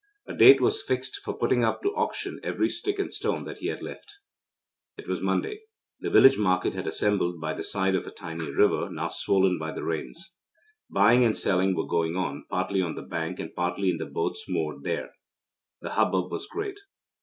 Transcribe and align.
A 0.25 0.33
date 0.33 0.59
was 0.59 0.81
fixed 0.81 1.17
for 1.17 1.37
putting 1.37 1.63
up 1.63 1.83
to 1.83 1.93
auction 1.93 2.39
every 2.43 2.69
stick 2.71 2.97
and 2.97 3.13
stone 3.13 3.45
that 3.45 3.59
he 3.59 3.67
had 3.67 3.83
left. 3.83 4.15
It 4.97 5.07
was 5.07 5.21
Monday. 5.21 5.59
The 5.99 6.09
village 6.09 6.39
market 6.39 6.73
had 6.73 6.87
assembled 6.87 7.39
by 7.39 7.53
the 7.53 7.61
side 7.61 7.93
of 7.93 8.07
a 8.07 8.11
tiny 8.11 8.49
river, 8.49 8.89
now 8.89 9.09
swollen 9.09 9.59
by 9.59 9.71
the 9.73 9.83
rains. 9.83 10.33
Buying 10.89 11.23
and 11.23 11.37
selling 11.37 11.75
were 11.75 11.85
going 11.85 12.15
on, 12.15 12.47
partly 12.49 12.81
on 12.81 12.95
the 12.95 13.03
bank 13.03 13.39
and 13.39 13.53
partly 13.53 13.91
in 13.91 13.97
the 13.97 14.07
boats 14.07 14.45
moored 14.49 14.81
there. 14.81 15.11
The 15.81 15.91
hubbub 15.91 16.31
was 16.31 16.47
great. 16.47 16.79